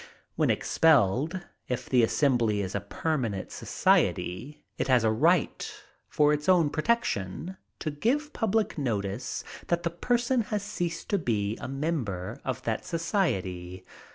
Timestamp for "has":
4.87-5.03, 10.49-10.63